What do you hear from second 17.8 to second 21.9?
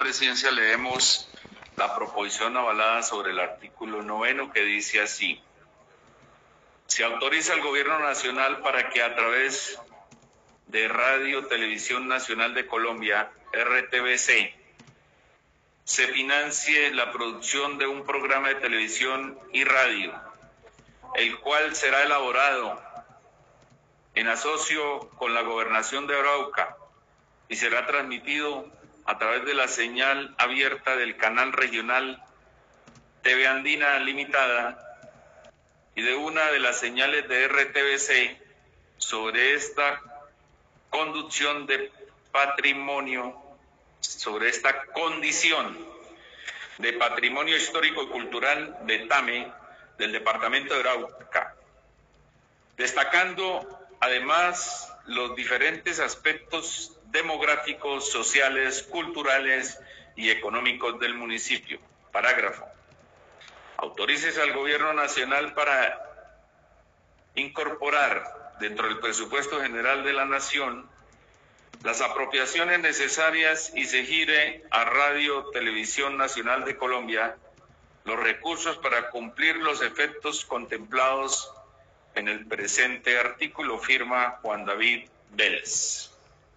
un programa de televisión y radio, el cual